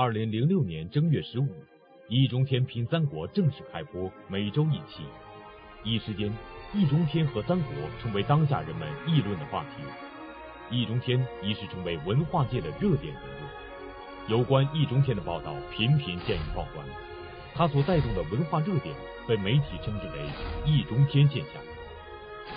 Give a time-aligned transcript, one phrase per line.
[0.00, 1.48] 二零零六年正月十五，
[2.06, 5.02] 易中天品三国正式开播，每周一期。
[5.82, 6.32] 一时间，
[6.72, 9.82] 易中天和三国成为当下人们议论的话题。
[10.70, 14.30] 易中天一时成为文化界的热点人物。
[14.30, 16.86] 有关易中天的报道频频见于报端，
[17.56, 18.94] 他所带动的文化热点
[19.26, 20.12] 被媒体称之为
[20.64, 21.54] “易中天现象”。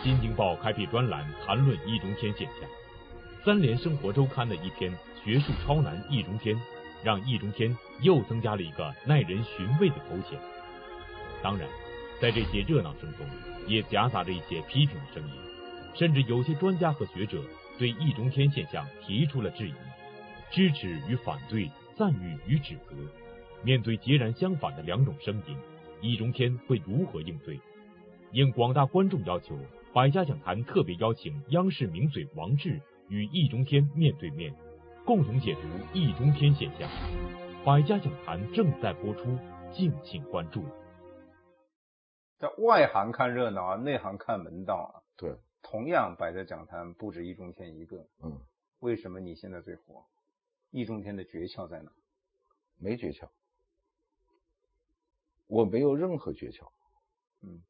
[0.04, 2.70] 新京报开辟专栏谈论易中天现象。
[3.44, 4.96] 三联生活周刊的一篇
[5.26, 6.56] “学术超男易中天”。
[7.04, 10.40] 让易中天又增加了一个耐人寻味的头衔。
[11.42, 11.68] 当然，
[12.22, 13.26] 在这些热闹声中，
[13.68, 15.34] 也夹杂着一些批评的声音，
[15.96, 17.42] 甚至有些专家和学者
[17.80, 19.74] 对易中天现象提出了质疑，
[20.52, 22.96] 支持与反对，赞誉与指责。
[23.64, 25.56] 面对截然相反的两种声音，
[26.02, 27.60] 易中天会如何应对？
[28.32, 29.58] 应广大观众要求，
[29.94, 32.80] 百家讲坛特别邀请央视名嘴王志
[33.10, 34.54] 与易中天面对面。
[35.04, 35.62] 共同解读
[35.94, 36.88] 易中天现象，
[37.66, 39.36] 百家讲坛正在播出，
[39.74, 40.64] 敬请关注。
[42.38, 45.02] 在外行看热闹啊，内行看门道啊。
[45.18, 48.06] 对，同样百家讲坛不止易中天一个。
[48.24, 48.40] 嗯，
[48.80, 50.06] 为什么你现在最火？
[50.70, 51.92] 易中天的诀窍在哪？
[52.78, 53.28] 没诀窍，
[55.48, 56.70] 我没有任何诀窍。
[57.42, 57.64] 嗯，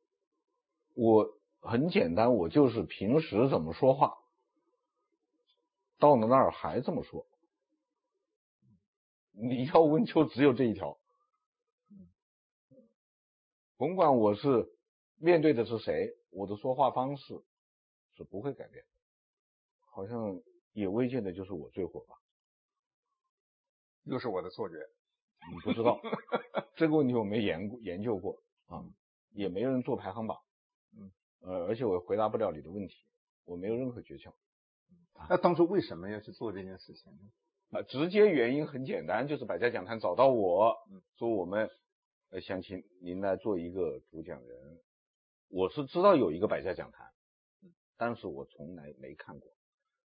[0.96, 4.18] 我很简单，我就是平时怎么说话。
[6.02, 7.28] 到了那儿还这么说，
[9.34, 10.98] 你要问就只有这一条，
[13.78, 14.68] 甭管我是
[15.18, 17.44] 面对的是谁，我的说话方式
[18.18, 18.84] 是不会改变。
[19.92, 20.42] 好像
[20.74, 22.16] 也未见得就是我最火吧？
[24.06, 24.76] 又是我的错觉？
[25.52, 26.02] 你不知道
[26.76, 28.84] 这个问题我没研研究过啊，
[29.34, 30.36] 也没人做排行榜，
[30.98, 33.06] 嗯，呃，而且我回答不了你的问题，
[33.46, 34.34] 我没有任何诀窍。
[35.30, 37.80] 那当初为什么要去做这件事情呢？
[37.80, 40.76] 啊，直接原因很简单，就是百家讲坛找到我，
[41.18, 41.70] 说我们
[42.32, 44.80] 呃想请您来做一个主讲人。
[45.50, 47.08] 我是知道有一个百家讲坛，
[47.98, 49.52] 但是我从来没看过，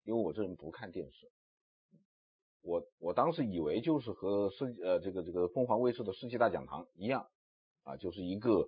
[0.03, 1.31] 因为我这人不看电视。
[2.61, 7.27] 我我当时以为就是和世呃这个这个凤凰卫视的世纪大讲堂一样，
[7.83, 8.67] 啊，就是一个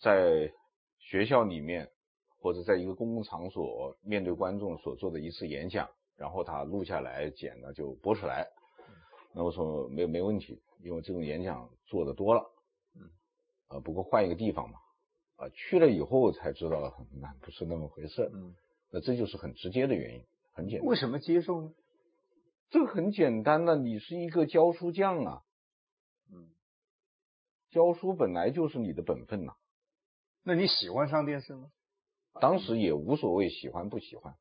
[0.00, 0.52] 在
[0.98, 1.90] 学校里面。
[2.38, 8.46] 或者在一个公共场所面对观众所做的一次演讲，然后他录下来剪了就播出来。
[9.32, 12.50] 那我说没没问题，因为这种演讲做的多了。
[12.94, 13.10] 嗯，
[13.68, 14.78] 啊，不过换一个地方嘛，
[15.36, 16.80] 啊，去了以后才知道
[17.20, 18.30] 那不是那么回事。
[18.32, 18.54] 嗯，
[18.90, 20.88] 那这就是很直接的原因，很简单。
[20.88, 21.72] 为什么接受呢？
[22.70, 25.42] 这个很简单的，你是一个教书匠啊。
[26.32, 26.48] 嗯，
[27.70, 29.52] 教书本来就是你的本分呐。
[30.42, 31.70] 那你喜欢上电视吗？
[32.40, 34.34] 当时也无所谓喜欢不喜欢，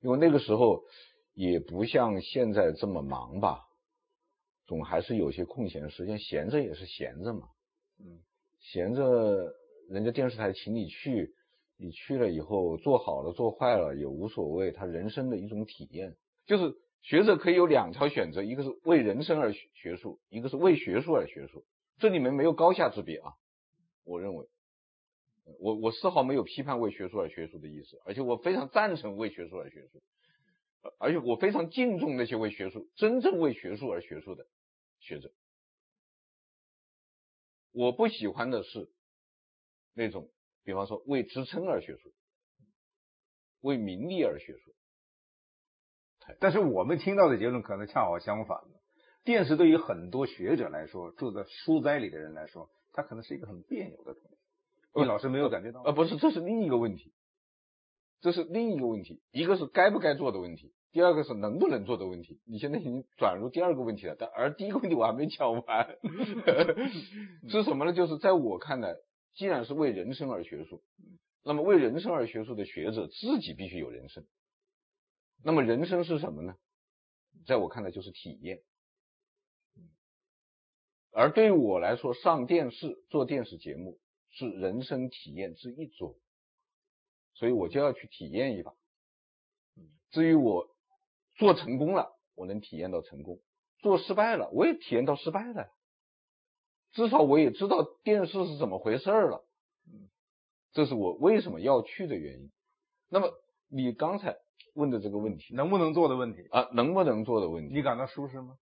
[0.00, 0.84] 因为那个时候
[1.34, 3.64] 也不像现在这么忙吧，
[4.66, 7.48] 总还是有些空闲时间，闲着也是闲着嘛。
[7.98, 8.20] 嗯，
[8.58, 9.52] 闲着
[9.88, 11.34] 人家电视台请你去，
[11.78, 16.16] 你去了以后做好了做坏了也无所谓，他人生的一种体验。
[16.46, 21.64] 就是学者可以有两条选择，一个是为人生而学术，一个是为学术而学术，
[21.98, 23.34] 这里面没有高下之别啊，
[24.04, 24.46] 我认为。
[25.60, 30.02] 我我丝毫没有批判为学术而学术的意思，而且我非常赞成为学术而学术，
[30.98, 34.46] 而且我非常敬重那些为学术真正为学术而学术的
[35.00, 35.30] 学者。
[37.72, 38.90] 我不喜欢的是
[39.94, 40.30] 那种，
[40.64, 42.12] 比方说为职称而学术，
[43.60, 44.74] 为名利而学术。
[46.40, 48.60] 但是我们听到的结论可能恰好相反。
[49.22, 54.35] 电视对于很多学者来说，住在书斋里的人来说，它可能是一个很别扭的东西。
[55.02, 55.92] 易老师没有感觉到呃？
[55.92, 57.12] 不是，这是另一个问题，
[58.20, 59.20] 这是另一个问题。
[59.30, 62.40] 一个是该不该做的问题，第二个是能不能做的问题。
[62.44, 65.96] 你现在已经转入第二个问题了，但而第一个问题我还没讲完，
[67.48, 67.92] 是什么呢？
[67.92, 68.96] 就是在我看来，
[69.34, 70.82] 既然是为人生而学术，
[71.44, 74.24] 那么为人生而学术的学者自己必须有人生。
[75.44, 76.56] 那么人生是什么呢？
[77.46, 78.60] 在我看来就是体验。
[81.12, 83.98] 而对于我来说，上电视做电视节目。
[84.36, 86.14] 是人生体验之一种，
[87.32, 88.74] 所以我就要去体验一把。
[90.10, 90.68] 至于我
[91.36, 93.38] 做成功了，我能体验到成功；
[93.78, 95.72] 做失败了，我也体验到失败了。
[96.92, 99.42] 至少我也知道电视是怎么回事了。
[100.72, 102.52] 这是我为什么要去的原因。
[103.08, 103.32] 那么
[103.68, 104.36] 你刚才
[104.74, 108.58] 问的这个问题，能不能做的问题啊，能不能做的问题，你感到舒适吗？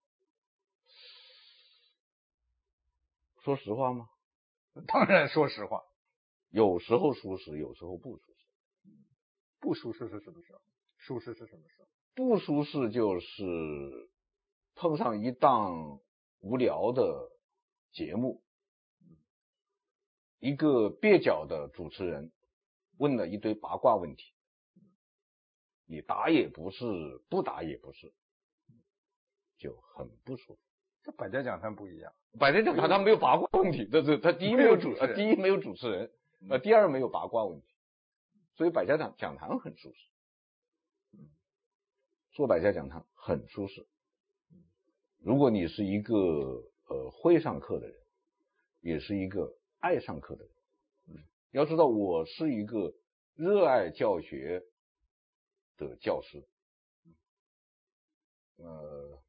[3.42, 4.08] 说实话吗？
[4.88, 5.82] 当然，说实话，
[6.50, 8.44] 有时候舒适，有时候不舒适。
[9.60, 10.60] 不舒适是什么时候？
[10.98, 11.88] 舒适是什么时候？
[12.14, 14.10] 不舒适就是
[14.74, 16.00] 碰上一档
[16.40, 17.30] 无聊的
[17.92, 18.42] 节目，
[20.38, 22.32] 一个蹩脚的主持人
[22.98, 24.32] 问了一堆八卦问题，
[25.86, 26.84] 你答也不是，
[27.28, 28.12] 不答也不是，
[29.58, 30.60] 就很不舒服。
[31.04, 36.10] 这百家讲坛不一样，百家讲坛他没有八卦问题，这是他第一没有主，呃，第一没有主持人，
[36.48, 37.66] 呃，第二没有八卦问题，
[38.54, 40.08] 所以百家讲讲坛很舒适。
[42.32, 43.86] 做百家讲坛很舒适。
[45.22, 46.16] 如果你是一个
[46.88, 47.96] 呃会上课的人，
[48.80, 50.44] 也是一个爱上课的
[51.06, 52.94] 人，要知道我是一个
[53.34, 54.64] 热爱教学
[55.76, 56.42] 的教师。
[58.56, 59.22] 呃，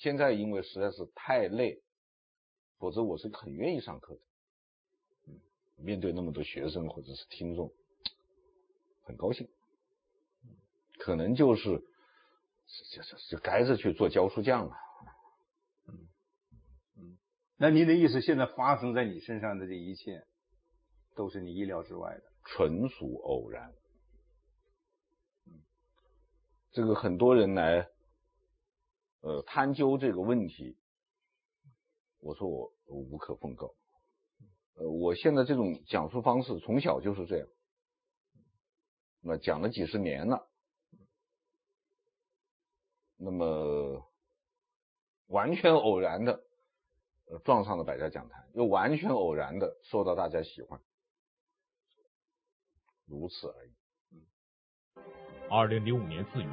[0.00, 1.80] 现在因为实在是太累，
[2.78, 4.20] 否则我是很愿意上课的。
[5.76, 7.72] 面对那么多学生或者是听众，
[9.02, 9.48] 很高兴。
[10.98, 11.84] 可能就是。
[12.92, 14.76] 就就就该是去做教书匠了。
[15.88, 16.08] 嗯
[16.96, 17.18] 嗯，
[17.56, 20.24] 那您的意思，现在发生在你身上的这一切，
[21.16, 23.74] 都是你意料之外的，纯属偶然。
[25.46, 25.60] 嗯，
[26.70, 27.89] 这个很多人来，
[29.20, 30.76] 呃，探究这个问题，
[32.20, 33.74] 我说我，无可奉告。
[34.74, 37.46] 呃，我现在这种讲述方式从小就是这样，
[39.20, 40.48] 那讲了几十年了。
[43.16, 44.10] 那么，
[45.26, 46.42] 完全偶然的，
[47.26, 50.80] 呃，撞上了百家讲坛，又完全偶然的受到大家喜欢，
[53.04, 53.72] 如此而已。
[55.50, 56.48] 二零零五年四月，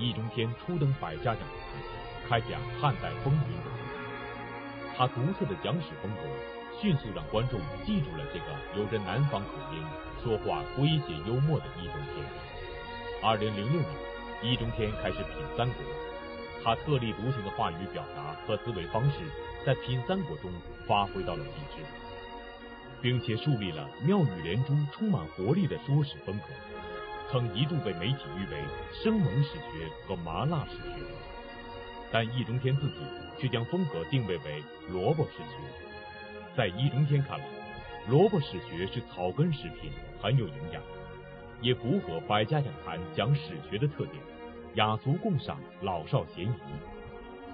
[0.00, 1.97] 易中天初登百家讲坛，
[2.28, 3.96] 开讲汉代风云的故事。
[4.94, 6.22] 他独特的讲史风格，
[6.78, 8.46] 迅速让观众记住了这个
[8.76, 9.82] 有着南方口音、
[10.22, 12.24] 说话诙谐幽默的易中天。
[13.22, 13.92] 二零零六年，
[14.42, 15.76] 易中天开始品三国。
[16.62, 19.16] 他特立独行的话语表达和思维方式，
[19.64, 20.52] 在品三国中
[20.86, 21.82] 发挥到了极致，
[23.00, 26.44] 并且树立了妙语连珠、充满活力的说史风格，
[27.30, 31.06] 曾一度被媒体誉为生猛史学和麻辣史学。
[32.10, 32.96] 但易中天自己
[33.38, 35.56] 却将风格定位为萝卜史学。
[36.56, 37.44] 在易中天看来，
[38.08, 39.90] 萝卜史学是草根食品，
[40.20, 40.82] 很有营养，
[41.60, 44.16] 也符合百家讲坛讲史学的特点。
[44.74, 46.52] 雅俗共赏，老少咸宜，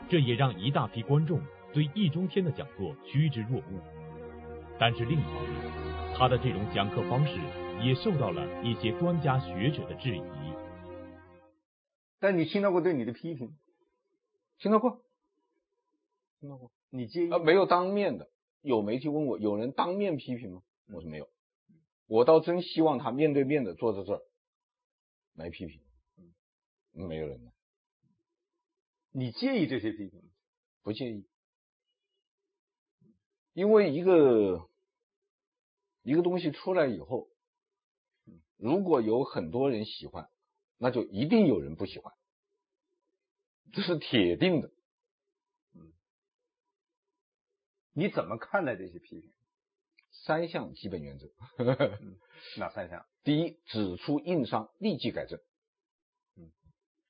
[0.08, 1.40] 这也让一大批观众
[1.72, 3.80] 对易中天的讲座趋之若鹜。
[4.78, 7.38] 但是另一方面，他的这种讲课方式
[7.80, 10.22] 也受到了一些专家学者的质疑。
[12.20, 13.56] 但你听到过对你的批评？
[14.64, 15.04] 听到过，
[16.40, 16.72] 听到过。
[16.88, 17.30] 你介意？
[17.30, 18.30] 啊，没有当面的。
[18.62, 20.62] 有媒体问我，有人当面批评吗？
[20.86, 21.28] 我说没有。
[22.06, 24.22] 我倒真希望他面对面的坐在这儿
[25.34, 25.82] 来批评。
[26.92, 27.52] 没有人呢。
[29.10, 30.30] 你介意这些批评吗？
[30.80, 31.26] 不介意，
[33.52, 34.70] 因为一个
[36.00, 37.28] 一个东西出来以后，
[38.56, 40.30] 如果有很多人喜欢，
[40.78, 42.14] 那就一定有人不喜欢，
[43.74, 44.68] 这是铁定的。
[45.74, 45.92] 嗯，
[47.92, 49.32] 你怎么看待这些批评？
[50.12, 51.26] 三项基本原则。
[52.56, 53.04] 哪三项？
[53.24, 55.40] 第一，指出硬伤，立即改正。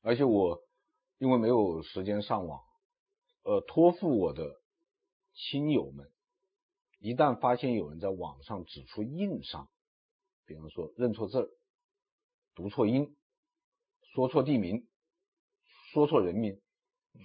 [0.01, 0.63] 而且我
[1.19, 2.63] 因为没有时间上网，
[3.43, 4.61] 呃，托付我的
[5.35, 6.11] 亲友们，
[6.99, 9.71] 一旦发现有人在网上指出硬伤，
[10.47, 11.49] 比方说认错字儿、
[12.55, 13.17] 读错音、
[14.15, 14.87] 说错地名、
[15.95, 16.61] 说错人名、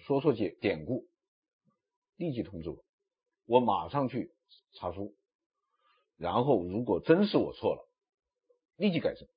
[0.06, 1.08] 说错解典故，
[2.18, 2.86] 立即通知我，
[3.48, 4.32] 我马上去
[4.74, 5.16] 查书，
[6.18, 7.90] 然后如果真是我错了，
[8.76, 9.28] 立即改正。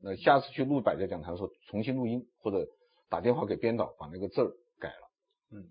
[0.00, 2.68] 那下次去录百家讲坛的时候，重新录音或者
[3.08, 5.12] 打电话给编导，把那个字儿改了。
[5.50, 5.70] 嗯，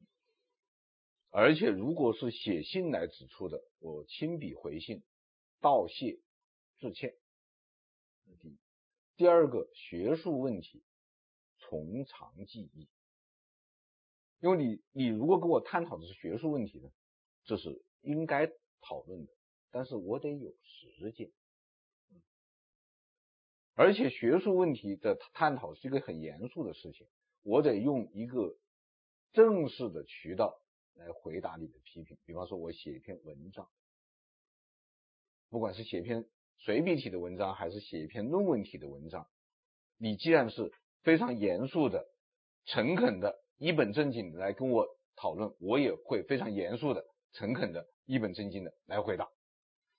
[1.31, 5.03] 而且如果是写信来指出的，我亲笔回信，
[5.59, 6.21] 道谢
[6.77, 7.13] 致歉。
[8.39, 8.57] 第一，
[9.17, 10.81] 第二个学术问题
[11.69, 12.87] 从长计议，
[14.39, 16.89] 因为你你如果跟我探讨的是学术问题呢，
[17.43, 18.47] 这是应该
[18.81, 19.31] 讨论的，
[19.69, 21.31] 但是我得有时间。
[23.75, 27.07] 而且学术问题的探讨是一个很严肃的事情，
[27.43, 28.57] 我得用一个
[29.31, 30.59] 正式的渠道
[30.95, 32.17] 来回答你的批评。
[32.25, 33.69] 比方说，我写一篇文章，
[35.49, 39.29] 不管是写一篇随笔体的文章，还是写一篇论文体的文章，
[39.97, 42.07] 你既然是非常严肃的、
[42.65, 49.29] 诚恳的、一本正经来跟我讨论，我也会非常严肃的、诚恳的、一本正经的来回答。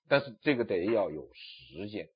[0.07, 2.09] 但是这个得要有时间。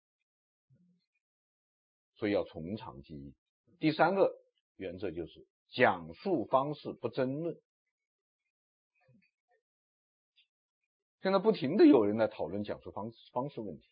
[2.18, 3.34] 所以要从长计议。
[3.78, 4.34] 第三个
[4.78, 7.58] 原则就是讲述方式不争论。
[11.22, 13.90] 现在不停的有人在讨论讲述方式方式问题，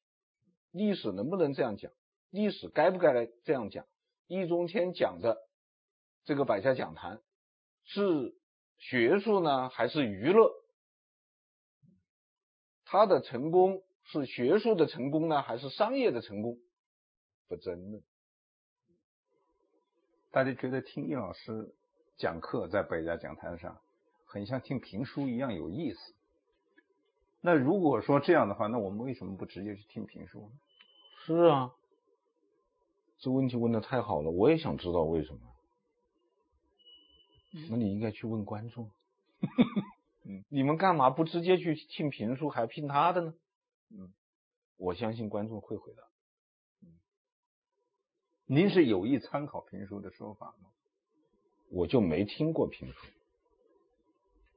[0.71, 1.91] 历史能不能这样讲？
[2.29, 3.85] 历史该不该来这样讲？
[4.27, 5.37] 易中天讲的
[6.23, 7.21] 这个百家讲坛
[7.83, 8.35] 是
[8.77, 10.51] 学术呢，还是娱乐？
[12.85, 16.57] 他的成功是学术的成功呢，还是商业的成功？
[17.47, 18.03] 不争论。
[20.31, 21.75] 大家觉得听易老师
[22.17, 23.81] 讲课在百家讲坛上，
[24.25, 26.15] 很像听评书一样有意思。
[27.41, 30.51] 那如果说这样的话，那我们为什么不直接去听评书呢？
[31.25, 31.75] 是啊，
[33.23, 35.39] 这问题问的太好了，我也想知道为什么。
[37.69, 38.91] 那你应该去问观众。
[40.27, 43.33] 嗯，你们干嘛不直接去听评书，还听他的呢？
[43.91, 44.13] 嗯，
[44.75, 46.03] 我相信观众会回答。
[46.81, 46.89] 嗯，
[48.45, 50.69] 您是有意参考评书的说法吗？
[51.71, 53.07] 我就没听过评书。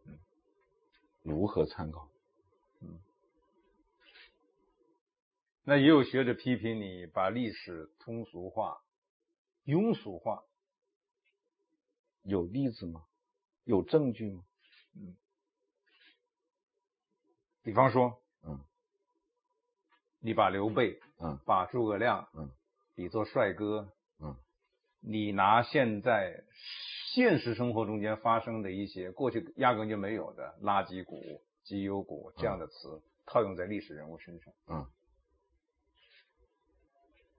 [0.07, 0.19] 嗯，
[1.23, 2.09] 如何参考？
[5.69, 8.79] 那也有学者批评你把历史通俗化、
[9.65, 10.45] 庸俗化。
[12.23, 13.05] 有例子吗？
[13.65, 14.45] 有证据吗？
[14.95, 15.17] 嗯。
[17.65, 18.65] 比方说，嗯，
[20.21, 22.49] 你把刘备，嗯，把诸葛亮，嗯，
[22.95, 24.37] 比作帅哥，嗯，
[25.01, 26.45] 你拿现在
[27.13, 34.87] 现实生活中间发生的一些过去压根就没有的垃圾股、绩优股这样的词，套用在历史人物身上，嗯，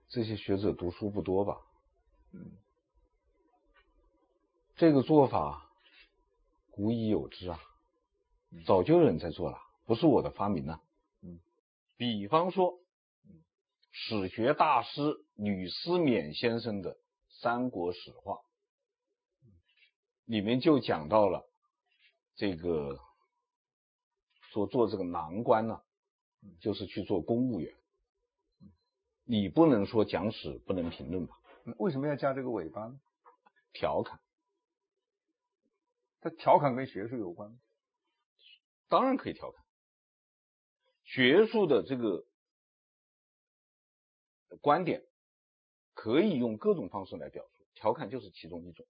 [0.08, 1.58] 这些学者读书不多吧？
[2.32, 2.52] 嗯，
[4.76, 5.70] 这个做法
[6.70, 7.60] 古已有之啊，
[8.66, 9.58] 早就有人在做了。
[9.84, 10.82] 不是我的发明啊，
[11.22, 11.40] 嗯，
[11.96, 12.78] 比方说，
[13.90, 16.94] 史学大师吕思勉先生的
[17.40, 18.34] 《三国史话》
[20.26, 21.48] 里面就讲到了
[22.36, 22.98] 这个
[24.52, 25.80] 说做这个郎官呢，
[26.60, 27.74] 就是去做公务员，
[29.30, 31.38] 你不能说讲史不能评论吧？
[31.76, 32.98] 为什么要加这个尾巴呢？
[33.74, 34.18] 调侃，
[36.22, 37.58] 他调侃跟学术有关吗？
[38.88, 39.62] 当然可以调侃。
[41.04, 42.24] 学术的这个
[44.62, 45.04] 观点
[45.92, 48.86] 可以用各种方式来表述，调侃就是其中一种。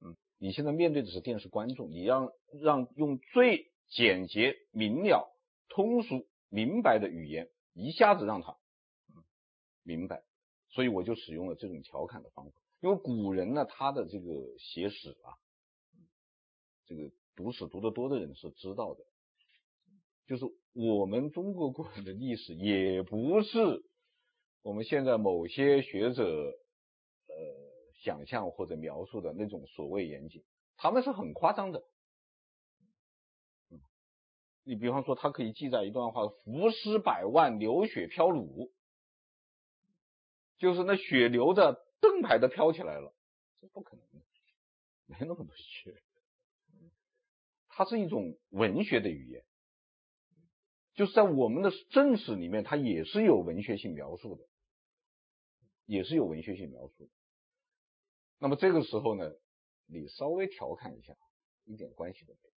[0.00, 5.30] 嗯，你现在面对的是电视观众，你让让用最简洁、明了、
[5.68, 8.56] 通俗、明白的语言一下子让他
[9.82, 10.22] 明白，
[10.68, 12.52] 所以我就使用了这种调侃的方法。
[12.80, 15.36] 因为古人呢，他的这个写史啊，
[16.86, 19.04] 这个读史读得多的人是知道的。
[20.26, 23.84] 就是我们中国古人的历史，也不是
[24.62, 27.34] 我们现在某些学者呃
[28.02, 30.44] 想象或者描述的那种所谓严谨，
[30.76, 31.82] 他们是很夸张的。
[34.62, 38.70] 你比方说，他可以记载一段话：“浮尸百万，流血飘橹”，
[40.60, 43.12] 就是那血流的盾牌都飘起来了，
[43.60, 44.20] 这不可能的，
[45.06, 46.00] 没那么多血。
[47.66, 49.42] 它是一种文学的语言。
[50.94, 54.44] 就是在我们的正史里面，它也是有文学性描述的，
[55.86, 57.10] 也是有文学性描述的。
[58.38, 59.32] 那么这个时候呢，
[59.86, 61.16] 你稍微调侃一下，
[61.64, 62.50] 一点关系都没有，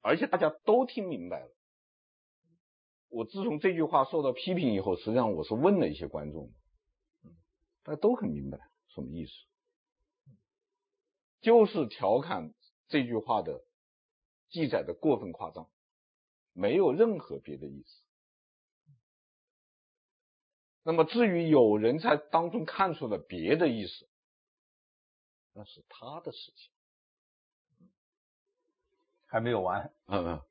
[0.00, 1.50] 而且大家都听明白了。
[3.08, 6.52] 我自从这句话受到批评以后，实际上我是问了一些观众，
[7.84, 9.32] 大家都很明白什么意思，
[11.40, 12.52] 就是调侃
[12.88, 13.64] 这句话的
[14.48, 15.70] 记载的过分夸张。
[16.52, 18.00] 没有任何别的意思。
[20.84, 24.08] 那么至于有人在当中看出了别的意思，
[25.52, 26.70] 那是他的事情。
[29.26, 29.92] 还没有完。
[30.06, 30.42] 嗯嗯。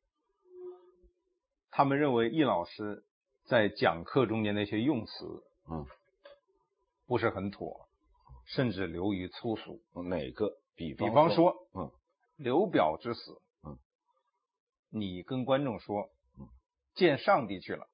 [1.71, 3.05] 他们认为易老师
[3.45, 5.87] 在讲课中间那些用词，嗯，
[7.13, 7.87] 不是很妥，
[8.47, 9.83] 甚至流于粗俗。
[10.09, 10.57] 哪个？
[10.73, 11.91] 比比方说，嗯，
[12.37, 13.39] 刘表之死。
[13.61, 13.77] 嗯
[14.89, 16.09] 你跟观众说，
[16.95, 17.87] 见上帝去了。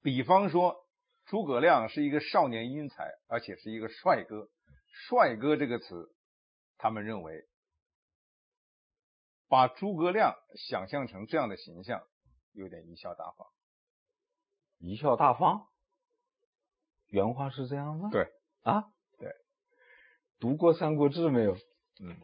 [0.00, 0.82] 比方说，
[1.26, 4.48] 诸葛亮是一个少年英才，而且是一个帅哥。
[4.86, 6.14] 帅哥这个词，
[6.78, 7.44] 他们认为，
[9.46, 12.02] 把诸葛亮想象成这样的形象，
[12.52, 13.46] 有点贻笑大方。
[14.80, 15.68] 贻笑大方？
[17.12, 18.08] 原话是这样吗？
[18.10, 18.26] 对。
[18.62, 18.84] 啊？
[19.18, 19.30] 对。
[20.40, 21.52] 读过《三国志》没有？
[22.00, 22.08] 嗯。《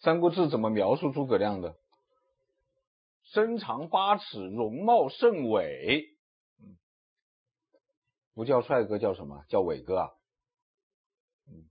[0.00, 1.76] 三国志》怎么描述诸葛亮的？
[3.22, 6.16] 身长八尺，容貌甚伟。
[6.58, 6.76] 嗯，
[8.34, 9.44] 不叫帅哥，叫什么？
[9.48, 10.10] 叫伟哥啊。
[11.46, 11.70] 嗯。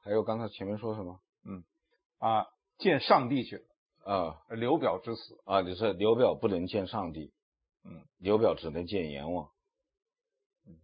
[0.00, 1.22] 还有刚才前面说什么？
[1.44, 1.64] 嗯，
[2.18, 3.64] 啊，见上帝去了
[4.04, 7.32] 啊，刘表之死啊，你是刘表不能见上帝，
[7.88, 9.48] 嗯，刘表只能见阎王，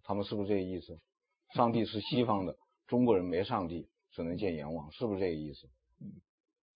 [0.04, 0.98] 他们是不是这个意思？
[1.54, 2.56] 上帝是西方的，
[2.86, 5.68] 中国人没上帝，只能见阎王，是不是这个意思？
[6.00, 6.22] 嗯，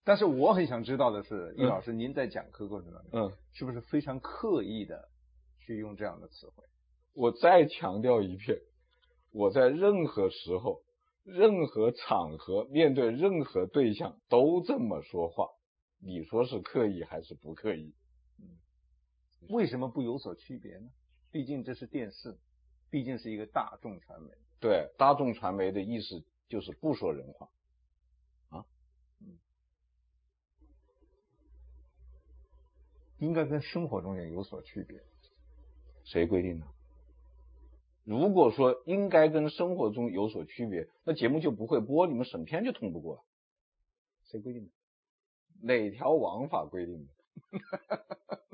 [0.03, 5.09] 但是我很想知道的是，易老师，您在讲课过程当中，嗯，是不是非常刻意的
[5.65, 6.63] 去用这样的词汇？
[7.13, 8.59] 我再强调一遍，
[9.31, 10.81] 我在任何时候。
[11.29, 15.49] 任何场合面对任何对象都这么说话，
[15.99, 17.93] 你说是刻意还是不刻意？
[19.41, 20.89] 嗯，为什么不有所区别呢？
[21.31, 22.37] 毕竟这是电视，
[22.89, 24.31] 毕竟是一个大众传媒。
[24.59, 27.49] 对，大众传媒的意思就是不说人话
[28.49, 28.65] 啊。
[29.19, 29.37] 嗯，
[33.19, 35.03] 应该跟生活中也有所区别。
[36.03, 36.65] 谁规定的？
[38.05, 43.23] 如果说应该跟生活中有所区别，那节目就不会播，你们审片就通不过了。
[44.23, 44.71] 谁规定的？
[45.61, 47.11] 哪条王法规定的？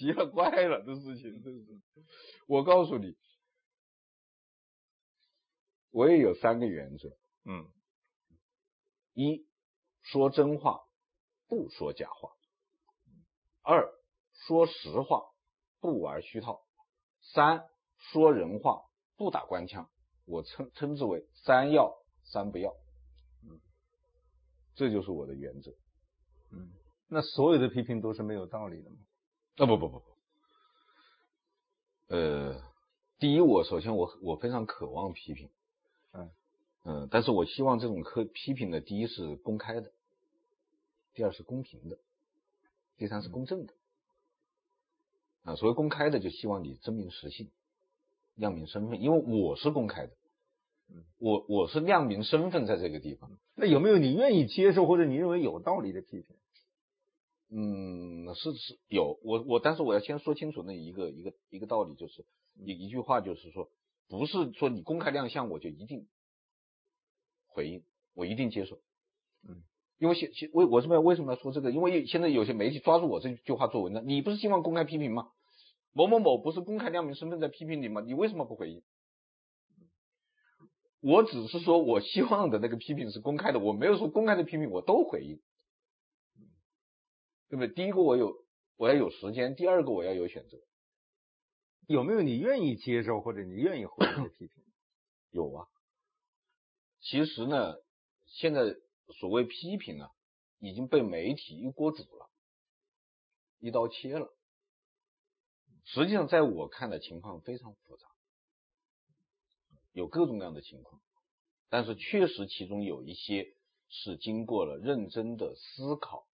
[0.00, 1.78] 奇了怪了，这事情真是。
[2.46, 3.18] 我告诉你，
[5.90, 7.10] 我也有三个原则。
[7.44, 7.70] 嗯，
[9.12, 9.46] 一，
[10.00, 10.80] 说真话，
[11.48, 12.30] 不说假话；
[13.60, 13.92] 二，
[14.32, 15.20] 说实话，
[15.80, 16.62] 不玩虚套。
[17.20, 18.80] 三，说人话，
[19.16, 19.90] 不打官腔，
[20.24, 22.72] 我称称之为三要三不要，
[23.44, 23.60] 嗯，
[24.74, 25.70] 这就是我的原则，
[26.52, 26.72] 嗯，
[27.06, 28.96] 那所有的批评都是没有道理的吗？
[29.56, 30.04] 啊不不不不，
[32.08, 32.62] 呃，
[33.18, 35.50] 第一，我首先我我非常渴望批评，
[36.12, 36.30] 嗯
[36.84, 39.92] 嗯，但是我希望这种科批评的，第一是公开的，
[41.14, 41.98] 第二是公平的，
[42.96, 43.72] 第三是公正的。
[43.72, 43.76] 嗯
[45.42, 47.50] 啊，所谓公开的，就希望你真名实姓，
[48.34, 50.12] 亮明身份，因为我是公开的，
[50.90, 53.30] 嗯，我我是亮明身份在这个地方。
[53.54, 56.36] 那有没有你愿意接受或者你认为有道理的批评？
[57.50, 63.68] 嗯，是是有，我我，但是我要先说清楚那一个一个一个道理，就是一一句话，就是说，
[64.08, 66.06] 不是说你公开亮相我就一定
[67.48, 67.82] 回应，
[68.14, 68.76] 我一定接受，
[69.48, 69.64] 嗯。
[69.98, 71.70] 因为现现为我这边为什么要说这个？
[71.70, 75.28] 因为现在有些媒体抓住我这句话做文章，你不是希望公开批评吗？
[75.92, 78.00] 某某某不是公开亮明身份在批评你吗？
[78.00, 78.82] 你为什么不回应？
[81.02, 85.38] 我只是说我希望的那个批评是公开的，我没有说公开的批评我都回应，
[87.50, 87.68] 对不对？
[87.68, 88.34] 第一个我有
[88.76, 90.56] 我要有时间，第二个我要有选择。
[91.86, 94.64] 有没有你愿意接受或者你愿意回应的批评？
[95.30, 95.68] 有啊。
[97.00, 97.74] 其实呢，
[98.26, 98.76] 现在。
[99.18, 100.08] 所谓批评啊，
[100.60, 102.30] 已经被媒体一锅煮了，
[103.58, 104.32] 一刀切了。
[105.82, 108.06] 实际上，在我看的情况非常复杂，
[109.90, 111.02] 有各种各样的情况，
[111.68, 113.52] 但是确实其中有一些
[113.88, 116.28] 是经过了认真的思考，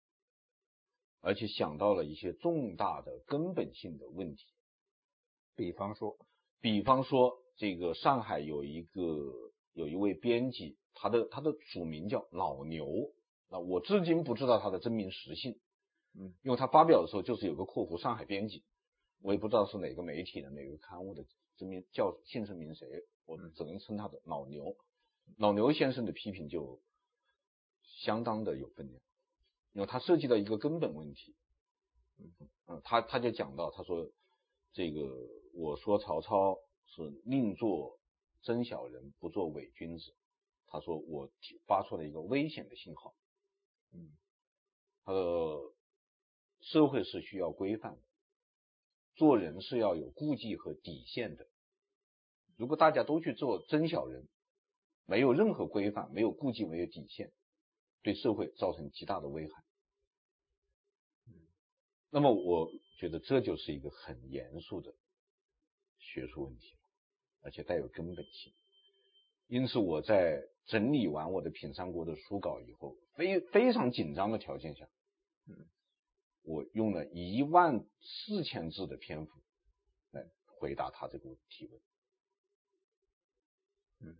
[1.22, 4.44] 而且想到了一些重大的根本性的问题。
[5.56, 6.18] 比方说，
[6.60, 9.00] 比方说，这个上海有一个
[9.72, 10.76] 有一位编辑。
[10.94, 12.86] 他的他的署名叫老牛，
[13.48, 15.58] 那我至今不知道他的真名实姓，
[16.14, 18.62] 嗯，因为他发表的时候就是有个括弧上海编辑，
[19.22, 21.24] 我也不知道是哪个媒体的哪个刊物的
[21.56, 22.86] 真名叫姓甚名谁，
[23.24, 24.76] 我只能称他的老牛。
[25.38, 26.82] 老牛先生的批评就
[27.82, 29.02] 相当的有分量，
[29.72, 31.34] 因为他涉及到一个根本问题，
[32.66, 34.10] 嗯，他他就讲到他说
[34.72, 35.00] 这个
[35.54, 37.98] 我说曹操是宁做
[38.42, 40.14] 真小人，不做伪君子。
[40.74, 41.30] 他说：“我
[41.66, 43.14] 发出了一个危险的信号，
[43.92, 44.16] 嗯，
[45.04, 45.74] 呃，
[46.62, 48.00] 社会是需要规范的，
[49.14, 51.46] 做人是要有顾忌和底线的。
[52.56, 54.26] 如果大家都去做真小人，
[55.04, 57.30] 没有任何规范，没有顾忌，没有底线，
[58.02, 59.64] 对社会造成极大的危害。
[61.26, 61.34] 嗯，
[62.10, 64.94] 那么我觉得这就是一个很严肃的
[65.98, 66.76] 学术问题，
[67.40, 68.52] 而且带有根本性。
[69.46, 74.88] 因此，我在。”整理完我的品三国的书稿以后，非非常紧张的条件下，
[75.48, 75.56] 嗯，
[76.42, 79.42] 我用了一万四千字的篇幅
[80.12, 81.80] 来回答他这个提问，
[84.02, 84.16] 嗯，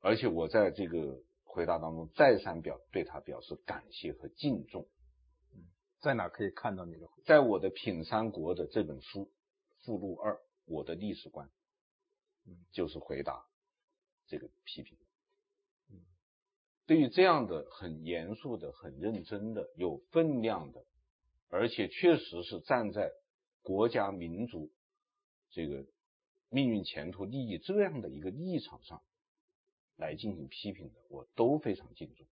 [0.00, 4.86] 而且我在这个回答当中再三表对他表示感谢和敬重，
[5.52, 5.64] 嗯，
[6.00, 7.24] 在哪可以看到你的回答？
[7.26, 9.32] 在我的品三国的这本书
[9.82, 11.50] 附录二，我的历史观，
[12.46, 13.44] 嗯，就是回答
[14.26, 14.96] 这个批评。
[16.86, 20.86] 对于这样的很严肃的、很认真的、有分量的，
[21.48, 23.10] 而且确实是站在
[23.62, 24.70] 国家民族
[25.50, 25.84] 这个
[26.48, 29.02] 命运前途利益这样的一个立场上
[29.98, 32.26] 来进行批评的，我都非常敬重。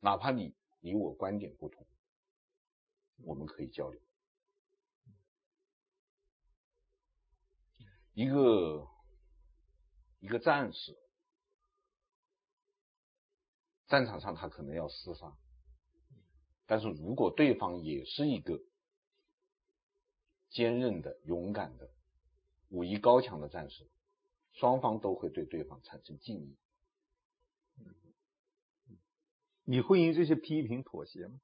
[0.00, 1.86] 哪怕你你我观点不同，
[3.24, 4.00] 我们可以交流。
[8.14, 8.88] 一个
[10.20, 10.96] 一个战士，
[13.88, 15.36] 战场上他可能要厮杀，
[16.66, 18.60] 但是如果对方也是一个
[20.48, 21.90] 坚韧的、勇敢的、
[22.68, 23.88] 武艺高强的战士，
[24.52, 26.56] 双方都会对对方产生敬意。
[29.70, 31.38] 你会因这些批评妥协吗？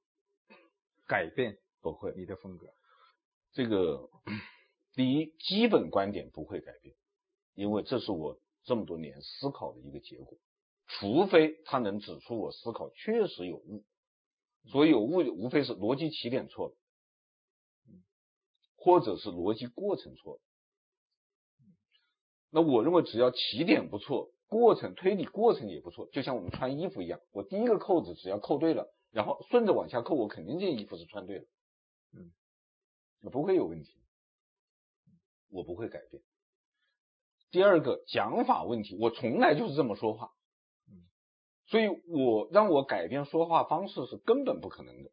[1.07, 2.75] 改变不会你的风格？
[3.53, 4.09] 这个。
[4.95, 6.95] 第一，基本观点不会改变，
[7.53, 10.39] 因为这是我这么多年思考的一个结果。
[10.87, 13.85] 除非他能指出我思考确实有误，
[14.69, 16.77] 所以有误无非是逻辑起点错了，
[18.77, 20.41] 或者是逻辑过程错了。
[22.51, 31.45] 那我认为只要起点不错，过程推理过程也不错，就像我们穿衣服一样，我第一个扣子只要扣对了，然后顺着往下扣，我肯定这件衣服是穿对了，
[32.13, 32.33] 嗯，
[33.31, 34.01] 不会有问题。
[35.51, 36.21] 我不会改变。
[37.53, 40.33] 第二个讲法问题，我从来就是这么说话，
[41.67, 45.13] 所以我让我改变说话方式是根本不可能的，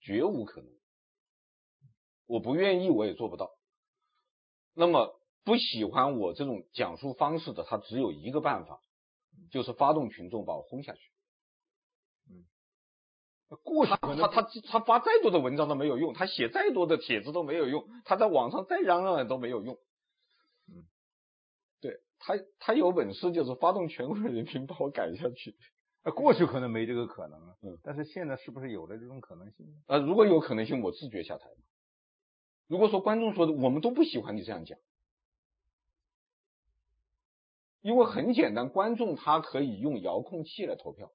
[0.00, 0.70] 绝无可能。
[2.26, 3.50] 我不愿意，我也做不到。
[4.72, 8.80] 那么不喜欢我这种讲述方式的，他只有一个办法，
[9.50, 11.00] 就是发动群众把我轰下去。
[13.62, 19.78] 过去他他他他发再多的文章都没有用，他写再多的帖子都没有用，他在网上再嚷嚷都没有用。
[20.66, 20.82] 嗯，
[21.80, 25.54] 对他他有本事就是发动全国人民把我赶下去。
[26.02, 29.66] 那过去可能没这个可能啊，嗯，但是现在是不是有了这种可能性？
[29.86, 31.46] 呃，如果有可能性，我自觉下台。
[32.66, 34.76] 如果说观众说的我们都不喜欢你这样讲，
[37.84, 41.12] 因为很简单，观众他可以用遥控器来投票。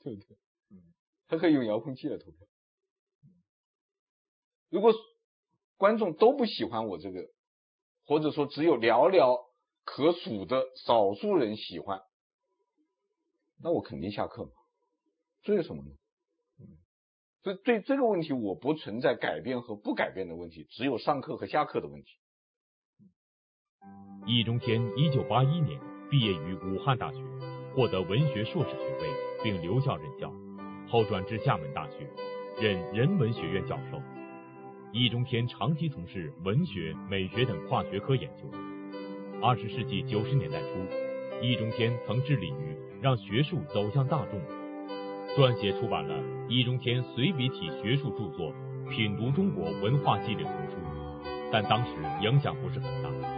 [0.00, 0.36] 对不对，
[0.70, 0.82] 嗯，
[1.28, 2.44] 他可以用遥控器来投票。
[4.68, 4.92] 如果
[5.76, 7.28] 观众都不喜欢我这个，
[8.04, 9.48] 或者说只有寥寥
[9.84, 12.02] 可数的少数人喜欢，
[13.62, 14.50] 那我肯定下课嘛。
[15.44, 15.90] 这有什么呢？
[16.58, 16.66] 嗯，
[17.44, 22.10] 所以对这个问题，我不存在改变和不改变的问题，只有上课和下课的问题。
[24.26, 25.78] 易中天一九八一年
[26.10, 27.18] 毕业于武汉大学，
[27.74, 29.32] 获得文学硕士学位。
[29.44, 30.32] 并留校任教，
[30.86, 32.08] 后转至厦门大学，
[32.60, 34.00] 任人文学院教授。
[34.92, 38.48] 易中天长期从事文学、美学等跨学科研究。
[39.42, 44.40] 二十世纪九十年代初，易中天曾致力于让学术走向大众，
[45.36, 46.14] 撰写出版了
[46.48, 48.54] 《易中天随笔体学术著作
[48.88, 50.76] 品读中国文化系列丛书》，
[51.50, 51.90] 但当时
[52.22, 53.31] 影响不是很大。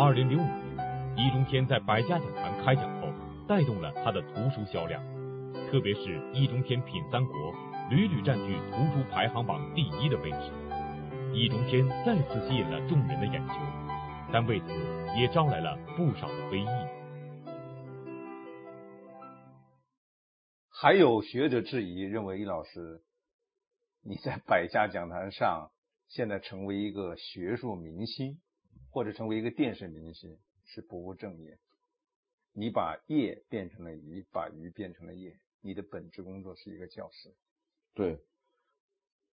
[0.00, 3.08] 二零零五年，易中天在百家讲坛开讲后，
[3.48, 5.02] 带动了他的图书销量。
[5.72, 7.34] 特别是易中天品三国，
[7.90, 10.52] 屡屡占据图书排行榜第一的位置。
[11.34, 13.54] 易中天再次吸引了众人的眼球，
[14.32, 14.66] 但为此
[15.18, 16.68] 也招来了不少的非议。
[20.70, 23.02] 还有学者质疑，认为易老师
[24.04, 25.72] 你在百家讲坛上
[26.06, 28.38] 现在成为一个学术明星，
[28.90, 31.58] 或者成为一个电视明星，是不务正业。
[32.52, 35.38] 你把业变成了鱼，把鱼变成了业。
[35.60, 37.34] 你的本职工作是一个教师，
[37.92, 38.24] 对，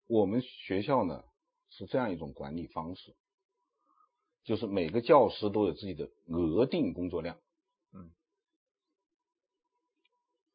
[0.08, 1.26] 我们学校呢
[1.70, 3.13] 是这样一种管理方式，
[4.46, 7.38] 就是每个教师都有自己的额定工作量，
[7.92, 8.13] 嗯，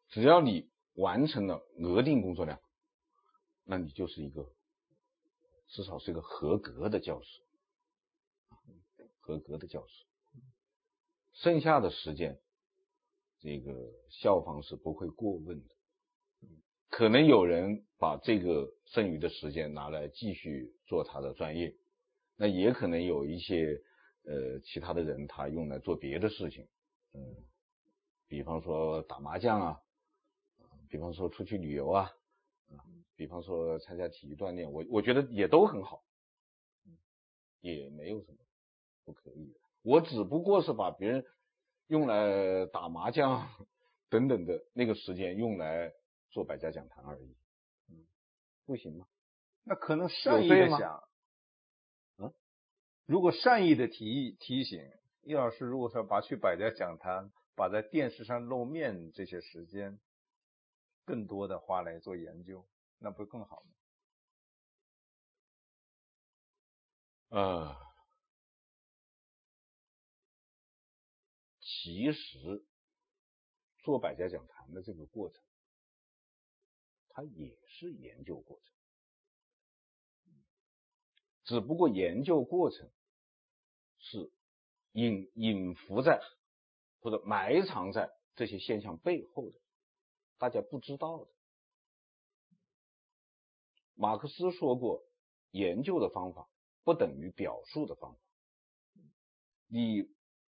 [0.08, 2.58] 只要你完成了额定工作量，
[3.64, 4.50] 那你就是一个
[5.68, 7.42] 至少是一个合格的教师，
[9.28, 10.04] 合格的教师，
[11.34, 12.40] 剩下的时间。
[13.40, 15.74] 这个校方是不会过问的，
[16.88, 21.76] 可能有人把这个剩余的时间拿来继续做他的专业，
[22.36, 23.82] 那也可能有一些
[24.24, 26.66] 呃其他的人他用来做别的事情，
[27.12, 27.36] 嗯，
[28.28, 29.80] 比方说打麻将啊，
[30.88, 32.10] 比方说出去旅游啊，
[33.14, 36.02] 比方说参加体育锻炼，我我觉得也都很好，
[37.60, 38.38] 也没有什么
[39.08, 41.24] 不可以的，我只不过是把别人。
[41.88, 43.48] 用来打麻将
[44.10, 45.90] 等等的那个时间用来
[46.28, 47.34] 做百家讲坛而已，
[47.88, 48.04] 嗯，
[48.66, 49.06] 不行吗？
[49.64, 51.02] 那可能善意的想，
[52.18, 52.30] 嗯，
[53.06, 54.82] 如果善意的提议提醒
[55.22, 59.98] 易老师，如果说把去百家讲坛，把在电视上露面这些时间，
[61.06, 62.68] 更多的花来做研究，
[62.98, 63.62] 那不是更好
[67.30, 67.38] 吗？
[67.40, 67.88] 呃。
[71.88, 72.66] 其实，
[73.79, 75.42] 做百家讲坛的这个过程，
[77.09, 78.70] 它也是研究过程，
[81.44, 82.90] 只不过研究过程
[84.01, 84.31] 是
[84.92, 86.20] 隐隐伏在
[87.01, 89.59] 或者埋藏在这些现象背后的，
[90.37, 91.31] 大家不知道的。
[93.94, 95.03] 马克思说过，
[95.53, 96.51] 研究的方法
[96.85, 98.20] 不等于表述的方法。
[99.68, 100.07] 你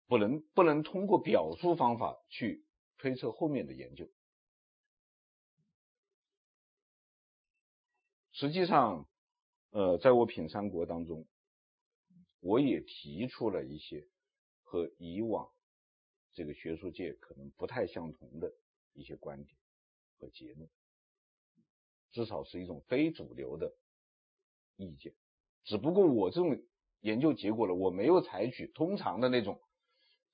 [0.06, 2.64] 不能不能通过表述方法去
[2.98, 4.08] 推测后面的研究。
[8.32, 9.08] 实际上，
[9.70, 11.26] 呃，在我品三国当中，
[12.40, 14.08] 我也提出了一些
[14.62, 15.48] 和以往
[16.32, 18.52] 这个学术界可能不太相同的
[18.92, 19.56] 一些观点
[20.18, 20.68] 和结论。
[22.10, 23.76] 至少是一种非主流的
[24.76, 25.14] 意见，
[25.62, 26.60] 只不过我这种
[27.00, 29.60] 研究结果呢，我没有采取通常的那种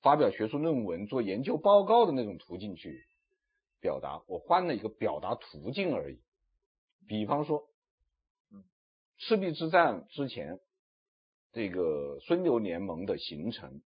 [0.03, 3.07] 发表学术论文、做研究报告的那种途径去
[3.81, 6.21] 表达，我换了一个表达途径而已。
[7.07, 7.69] 比方说，
[9.19, 10.61] 赤壁之战之前，
[11.53, 13.83] 这个孙刘联盟的形成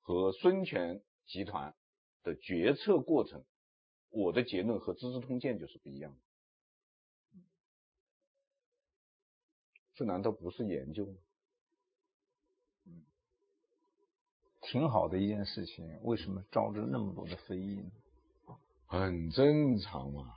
[0.00, 1.74] 和孙权集团
[2.22, 3.44] 的决策过程，
[4.08, 6.18] 我的结论和《资治通鉴》就是不一样的。
[9.94, 11.14] 这难道不是研究吗？
[12.86, 13.04] 嗯，
[14.70, 17.90] 挺好的一件事情，为什么招致那么多的非议呢？
[18.86, 20.32] 很正常嘛。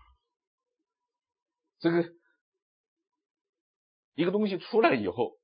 [1.78, 2.14] 这个
[4.16, 5.38] 一个东西出来以后，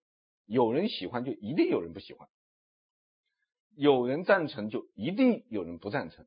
[0.46, 2.28] 有人喜欢，就一定有人不喜欢；
[3.76, 6.26] 有人赞成，就一定有人不赞成。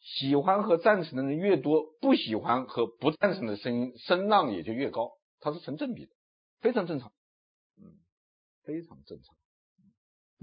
[0.00, 6.12] 喜欢和赞成的人越多，不喜欢和不赞成的声音声浪也就越高，它是成正比的。
[6.60, 7.12] 非常正常，
[7.76, 8.00] 嗯，
[8.64, 9.36] 非常正常。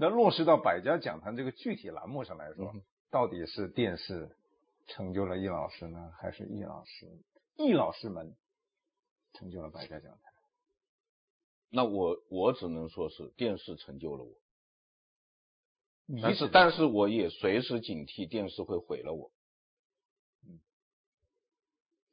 [0.00, 4.30] 那落实到百家讲坛这个具体栏目上来说，嗯、到底是电视
[4.86, 7.18] 成就了易老师呢，还是易老师、
[7.56, 8.36] 易老师们
[9.32, 10.32] 成就了百家讲坛？
[11.70, 14.32] 那我我只能说是电视成就了我，
[16.22, 19.32] 但是但是我也随时警惕电视会毁了我。
[20.46, 20.60] 嗯，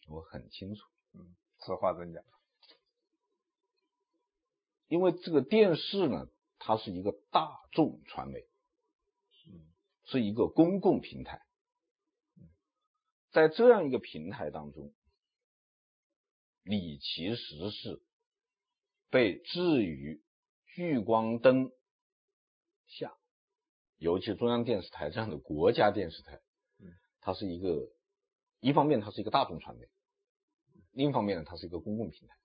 [0.08, 0.88] 我很清楚。
[1.14, 2.24] 嗯，此话怎讲？
[4.88, 6.28] 因为这个电视呢，
[6.60, 8.48] 它是一个大众传媒，
[10.06, 11.42] 是一个公共平台，
[13.32, 14.94] 在这样一个平台当中，
[16.64, 18.02] 你其实是
[19.10, 20.24] 被置于
[20.68, 21.72] 聚光灯
[22.88, 23.16] 下，
[23.98, 26.42] 尤其中央电视台这样的国家电视台，
[27.22, 27.90] 它是一个，
[28.60, 29.88] 一方面它是一个大众传媒，
[30.92, 32.36] 另一方面呢，它是一个公共平台。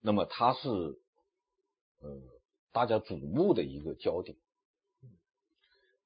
[0.00, 0.68] 那么它是，
[1.98, 2.33] 呃，
[2.74, 4.36] 大家瞩目的一个焦点。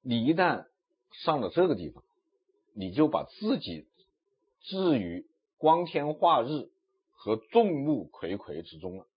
[0.01, 0.67] 你一旦
[1.11, 2.03] 上了这个地方，
[2.73, 3.89] 你就把自己
[4.61, 5.27] 置于
[5.57, 6.69] 光天化日
[7.11, 9.07] 和众目睽睽之中了。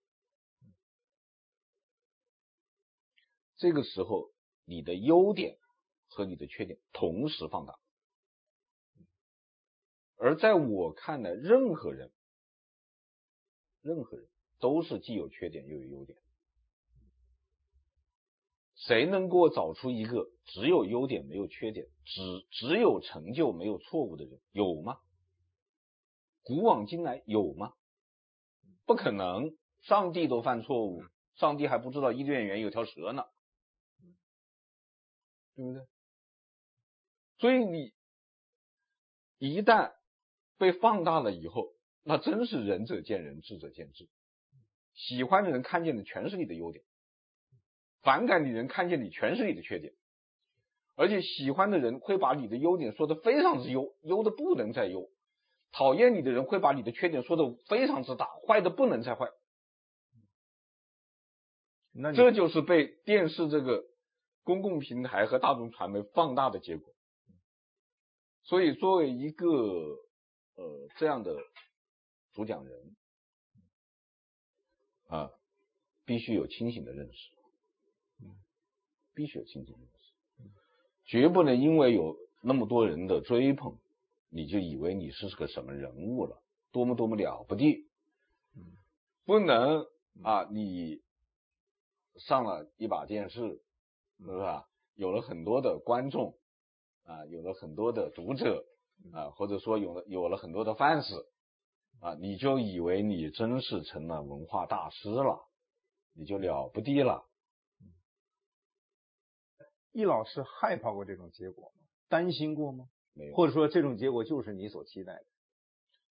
[3.57, 4.31] 这个时候，
[4.65, 5.59] 你的优点
[6.09, 7.79] 和你的缺点同时放大。
[10.17, 12.11] 而在我看来，任何人，
[13.81, 14.27] 任何人。
[14.59, 16.17] 都是既有缺点又有优点。
[18.85, 24.41] 谁能给我找出一个只有优点没有缺点，只只有成就没有错误的人？
[24.51, 24.99] 有吗？
[26.43, 27.73] 古往今来有吗？
[28.85, 31.01] 不可能，上帝都犯错误，
[31.35, 33.23] 上帝还不知道伊甸园有条蛇呢，
[35.55, 35.87] 对不对？
[37.37, 37.93] 所以你
[39.37, 39.93] 一旦
[40.57, 44.09] 被放大了以后，那真是仁者见仁，智者见智。
[44.93, 46.83] 喜欢的人看见的全是你的优点，
[48.03, 49.93] 反感的人看见你全是你的缺点，
[50.95, 55.09] 而且喜欢的人会把你的优点说得非常之优，优的不能再优；
[55.71, 59.27] 讨厌你的人会把你的缺点说得非常之大，坏的不能再坏。
[61.91, 63.83] 那这就是被电视这个
[64.43, 66.93] 公共平台和大众传媒放大的结果。
[68.43, 71.35] 所以，作为一个呃这样的
[72.33, 72.95] 主讲人。
[75.09, 75.29] 啊，
[76.05, 77.42] 必须有清醒的认识，嗯，
[79.13, 80.51] 必须有清醒的认识，
[81.05, 83.77] 绝不能因为有那么多人的追捧，
[84.29, 87.87] 你就以为你是个什么人物了，多么多么了不地，
[88.55, 88.63] 嗯，
[89.25, 89.85] 不能
[90.23, 91.01] 啊，你
[92.15, 93.61] 上了一把电视，
[94.19, 94.67] 是吧？
[94.95, 96.37] 有了很多的观众，
[97.05, 98.65] 啊，有了很多的读者，
[99.11, 101.25] 啊，或者说有了有了很多的 fans。
[101.99, 105.47] 啊，你就以为你真是成了文化大师了，
[106.13, 107.23] 你就了不地了。
[109.93, 111.81] 易老师害怕过这种结果吗？
[112.09, 112.89] 担心过吗？
[113.13, 115.25] 没有，或者说这种结果就是你所期待的，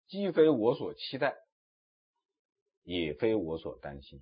[0.08, 1.36] 既非我所期待，
[2.82, 4.20] 也非我所担心，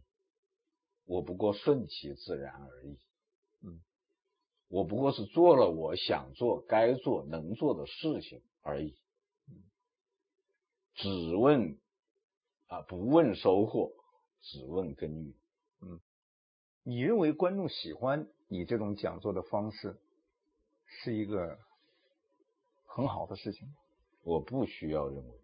[1.04, 3.00] 我不过顺其自然而已。
[3.62, 3.80] 嗯，
[4.68, 8.94] 我不过是做了我想做、该做、能做的事情而已。
[9.48, 9.64] 嗯，
[10.94, 11.78] 只问
[12.66, 13.92] 啊，不问收获，
[14.42, 15.34] 只问耕耘。
[15.80, 16.00] 嗯，
[16.82, 19.96] 你认为观众喜欢你这种讲座的方式
[20.86, 21.58] 是一个
[22.86, 23.68] 很好的事情？
[24.22, 25.34] 我不需要认为，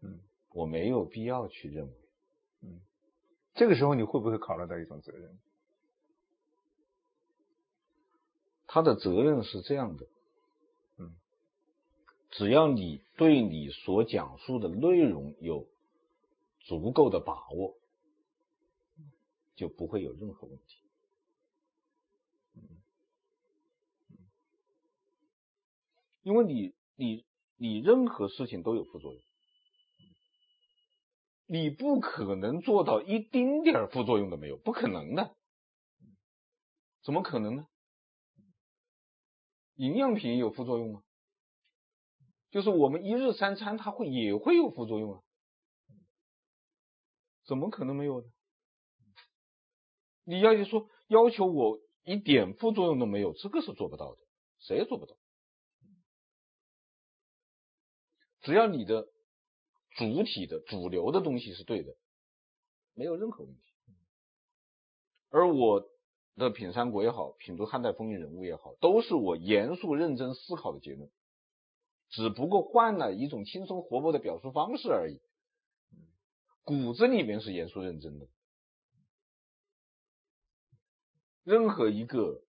[0.00, 0.20] 嗯，
[0.52, 1.92] 我没有必要去认为，
[2.62, 2.80] 嗯，
[3.54, 5.38] 这个时候你会不会考虑到一种责任？
[8.66, 10.06] 他的责任是这样的，
[10.98, 11.14] 嗯，
[12.32, 15.68] 只要你对你所讲述的内容有
[16.60, 17.76] 足够的把握，
[19.54, 20.82] 就不会有任何问题。
[22.54, 22.82] 嗯，
[26.22, 27.24] 因为你你
[27.56, 29.22] 你任何事情都有副作用，
[31.46, 35.36] 你不可能做到一丁点儿副作用都没有，不可能的，
[37.02, 37.66] 怎么可能呢？
[39.76, 41.02] 营养品有副作用吗？
[42.50, 45.20] 就是我们一日三餐它会也会有副作用啊。
[47.44, 48.28] 怎么可能没有呢？
[50.24, 54.22] 你要是说要求我一点副作用都没有，这个是做不到的，
[54.58, 55.16] 谁也做不到。
[58.42, 59.08] 只要你的
[59.96, 61.96] 主体的主流的东西是对的，
[62.94, 63.62] 没有任何问题。
[65.30, 65.88] 而我
[66.36, 71.10] 的品三国也好，品读汉代风云人物也好，都是我严肃认真思考的结论，
[72.10, 75.20] 只不过换了一种轻松活泼的表述方式而已。
[76.64, 78.26] 骨子里面是严肃认真的，
[81.44, 82.42] 任何一个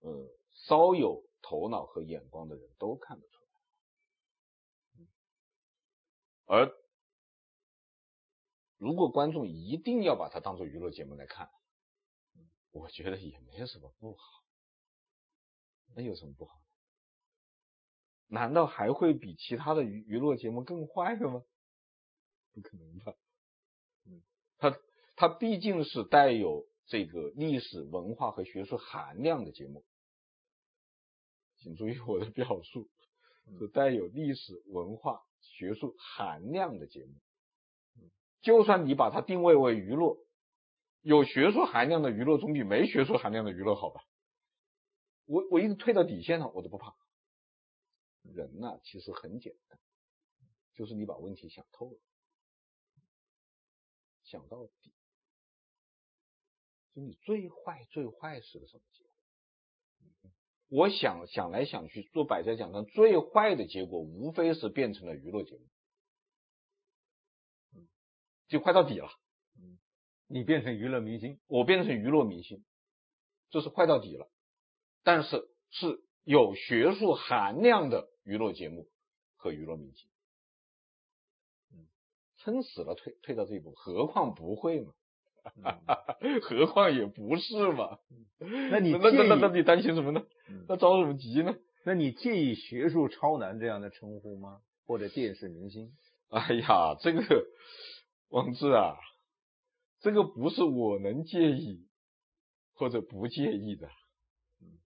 [0.00, 0.28] 呃
[0.66, 3.44] 稍有头脑和眼光的人都看得出
[4.96, 5.06] 来。
[6.46, 6.74] 而
[8.78, 11.48] 如果观众一定要把它当做娱乐节目来看，
[12.72, 14.42] 我觉得也没什么不好。
[15.94, 16.60] 那有什么不好？
[18.26, 21.42] 难道还会比其他的娱娱乐节目更坏的吗？
[22.52, 23.12] 不可能吧？
[24.06, 24.22] 嗯，
[24.56, 24.78] 它
[25.16, 29.84] 它毕竟是带有这个历史文化和学术含量的节目，
[31.58, 32.90] 请注意我的表述，
[33.60, 37.14] 是带有历史文化学术含量的节目。
[38.40, 40.16] 就算你把它定位为娱乐，
[41.00, 44.02] 有学术含量的娱乐总比没学术含量的娱乐好吧？
[45.26, 46.96] 我我一直退到底线上，我都不怕。
[48.22, 49.78] 人呐、啊，其实很简单，
[50.74, 52.00] 就是你把问题想透了。
[54.24, 54.92] 想到底，
[56.94, 60.30] 就你最坏最坏是个什么结果？
[60.68, 65.66] 我想想来想去，做百家讲坛最坏的结果，无非是变成了娱乐节目，
[68.48, 69.08] 就坏到底了。
[70.26, 72.64] 你变成娱乐明星，我变成娱乐明星，
[73.50, 74.30] 这是坏到底了。
[75.02, 78.88] 但是是有学术含量的娱乐节目
[79.34, 80.08] 和娱乐明星。
[82.36, 84.94] 撑死了，退退到这一步，何况不会嘛？
[86.20, 87.98] 嗯、 何况也不是嘛？
[88.38, 90.24] 那你那那那那你担心什么呢？
[90.48, 91.54] 嗯、那着什么急呢？
[91.84, 94.60] 那你介意学术超男这样的称呼吗？
[94.86, 95.92] 或者电视明星？
[96.28, 97.22] 哎呀，这个
[98.28, 98.96] 王志啊，
[100.00, 101.86] 这个不是我能介意
[102.74, 103.88] 或者不介意的。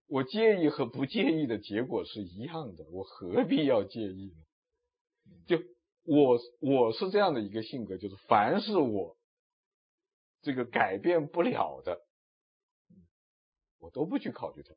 [0.07, 5.33] 我介意和不介意的结果是一样的，我何必要介意呢？
[5.47, 5.63] 就。
[6.07, 9.17] 我我是这样的一个性格，就是凡是我
[10.45, 12.07] 这个改变不了的，
[13.79, 14.75] 我都不去考虑它。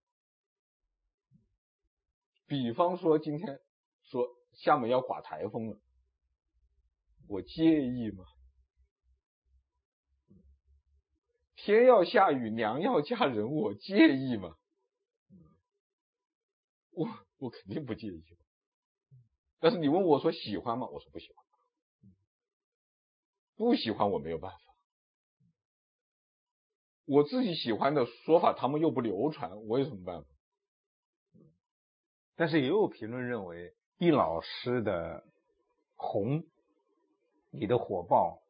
[2.45, 3.59] 比方说今天
[4.03, 5.79] 说厦门要刮台风了，
[7.27, 8.23] 我介意吗？
[11.55, 14.55] 天要下雨，娘要嫁人，我介意吗？
[16.91, 17.07] 我
[17.37, 18.23] 我肯定不介意。
[19.59, 20.87] 但是你问我说喜欢吗？
[20.87, 21.45] 我说不喜欢，
[23.55, 24.66] 不喜欢我没有办法。
[27.07, 30.27] 我自己喜欢的说法，他们又不流传，我有什么办法？
[32.35, 35.23] 但是也有评论认为，易老师的
[35.95, 36.43] 红，
[37.49, 38.43] 你的火爆，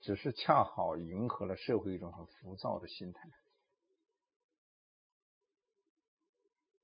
[0.00, 3.28] 只是恰好迎合了社会一种很浮躁的心态。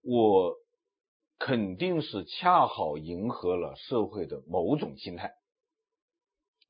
[0.02, 0.58] 我。
[1.38, 5.36] 肯定是恰好迎合了社会的某种心态，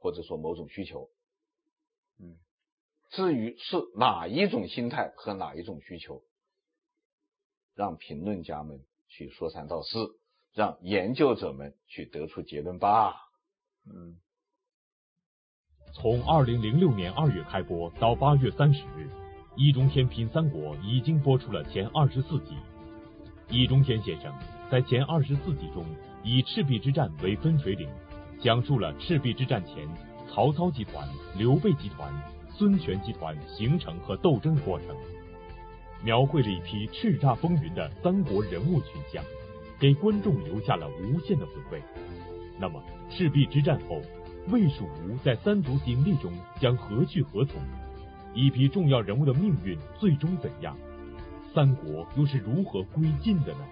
[0.01, 1.09] 或者说某种需求。
[2.19, 2.37] 嗯，
[3.11, 6.23] 至于是哪一种心态和哪一种需求，
[7.75, 10.19] 让评论家们去说三道四，
[10.53, 13.15] 让研究者们去得出结论吧。
[13.85, 14.19] 嗯。
[15.95, 19.09] 从二零零六年二月开播到八月三十日，
[19.57, 22.57] 易中天品三国已经播出了前二十四集。
[23.49, 24.35] 易中天先生
[24.71, 25.87] 在前二十四集中，
[26.25, 27.89] 以赤壁之战为分水岭，
[28.43, 29.89] 讲述了赤壁之战前
[30.29, 32.13] 曹操集团、刘备集团、
[32.59, 34.97] 孙权集团形成和斗争的过程，
[36.03, 39.23] 描绘了一批叱咤风云的三国人物群像，
[39.79, 41.83] 给观众留下了无限的回味。
[42.59, 44.01] 那么，赤壁之战后，
[44.49, 47.61] 魏蜀吴在三足鼎立中将何去何从？
[48.35, 50.75] 一批重要人物的命运最终怎样？
[51.55, 53.67] 三国又是如何归晋的呢？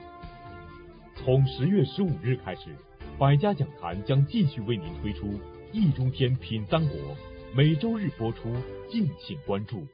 [1.16, 2.76] 从十月十五日开始，
[3.18, 5.26] 百家讲坛将继续为您推出
[5.72, 6.98] 《易中天品三国》，
[7.56, 8.52] 每周日播出，
[8.90, 9.86] 敬请关注。